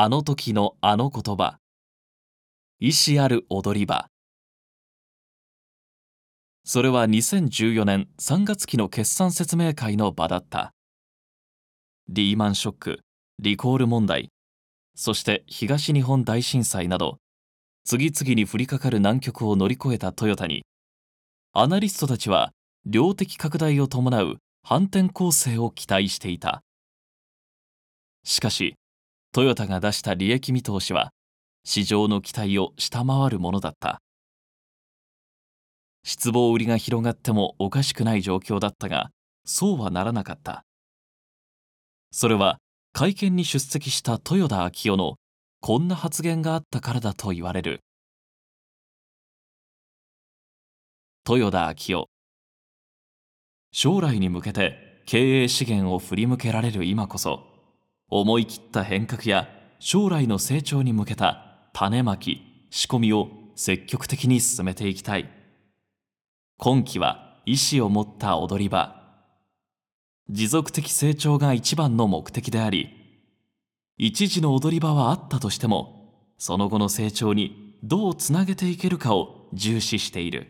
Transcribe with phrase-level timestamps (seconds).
[0.00, 1.58] あの時のあの言葉。
[2.78, 4.06] 意志ある踊り場。
[6.62, 10.72] それは2014年3月期の決算説明会の場だった。
[12.08, 13.00] リーマンショック
[13.40, 14.30] リコール問題
[14.94, 17.18] そして東日本大震災など
[17.84, 20.62] 次々に降りかかる難局を乗り越えたトヨタに
[21.54, 22.52] アナリストたちは
[22.86, 26.62] 量的拡大を伴う反転攻勢を期待していた。
[28.22, 28.76] しかし
[29.32, 31.10] トヨタが出した利益見通しは
[31.64, 34.00] 市場の期待を下回るものだった。
[36.02, 39.10] 失望売りが広がってもおかしくない状況だったが
[39.44, 40.64] そうはならなかった。
[42.10, 42.58] それは
[42.94, 45.16] 会見に出席した豊田章男の
[45.60, 47.80] こんな発言があったからだと言われる。
[51.28, 52.08] 豊田章男。
[53.72, 57.57] 将来に向けて経営資源を振り向けられる今こそ
[58.10, 59.48] 思い切った変革や
[59.78, 65.30] 将来の成長に向けた種まき仕込みを積極的に進めていきたい。
[66.56, 68.98] 今期は意志を持った踊り場。
[70.30, 72.90] 持続的成長が一番の目的であり
[73.96, 80.48] 一時の踊り場はあったとしてもその後の成長にどうつなげていけるかを重視している。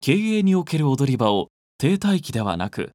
[0.00, 2.90] 経営における踊り場を停滞期ではなく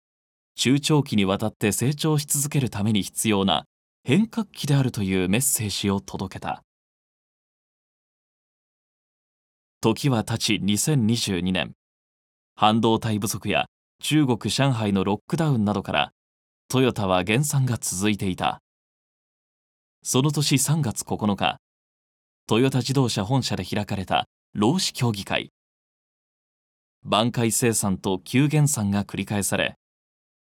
[0.56, 3.66] 中長期にわたって成長し続けるために必要な
[4.04, 6.64] 変革期であるというメッセージを届けた。
[9.82, 11.74] 時は経ち2022年。
[12.56, 13.66] 半導体不足や
[14.02, 16.12] 中国上海のロックダウンなどから
[16.70, 18.62] トヨタは減産が続いていた。
[20.04, 21.58] その年3月9日
[22.48, 25.52] トヨタ自動車本社で開かれた労使協議会。
[27.04, 29.76] 挽回生産と急減産が繰り返され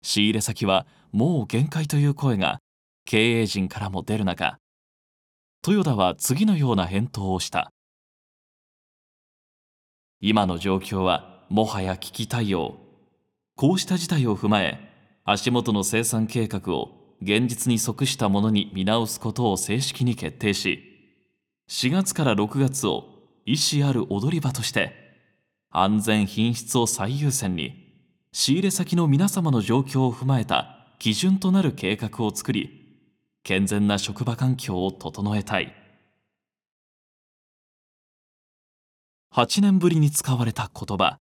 [0.05, 2.59] 仕入れ先はもう限界という声が
[3.05, 4.59] 経営陣からも出る中
[5.67, 7.71] 豊田は次のような返答をした。
[10.21, 12.75] 今の状況はもはや危機対応
[13.55, 14.79] こうした事態を踏まえ
[15.23, 16.91] 足元の生産計画を
[17.23, 20.83] 現実に即したものに見直すことを正式に決定し
[21.67, 23.05] 4月から6月を
[23.45, 24.93] 意思ある踊り場として
[25.71, 27.84] 安全品質を最優先に
[28.37, 32.99] 仕入れ先の皆様の状況を踏まえた基準となる計画を作り
[33.43, 35.73] 健全な職場環境を整えたい。
[39.33, 41.19] 8年ぶりに使われた言葉。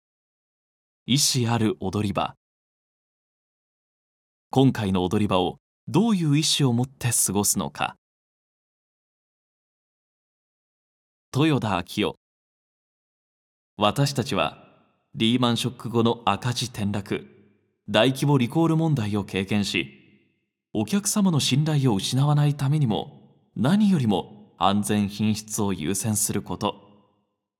[1.05, 2.35] 意思ある踊り場。
[4.49, 5.57] 今回の踊り場を
[5.89, 7.97] どういう意思を持って過ごすのか。
[11.35, 12.15] 豊田昭夫
[13.75, 14.60] 私たちは
[15.13, 17.27] リーマンショック後の赤字転落。
[17.89, 19.87] 大規模リコール問題を経験し
[20.71, 26.75] お客様の信頼を失わないためにも何よりも安全品質を優先すること。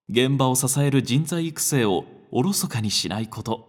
[0.10, 3.68] 現場を支える人材育成をおろそかにしないこと。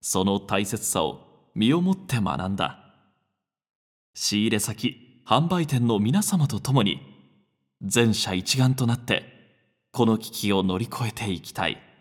[0.00, 2.78] その大切さを身をもって学んだ。
[4.14, 7.02] 仕入れ先販売店の皆様と共に
[7.82, 9.24] 全社一丸となって
[9.92, 11.93] この危機を乗り越えていきたい。